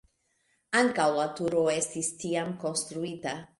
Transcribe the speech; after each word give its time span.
Ankaŭ 0.79 1.05
la 1.17 1.27
turo 1.41 1.63
estis 1.75 2.11
tiam 2.25 2.57
konstruita. 2.67 3.39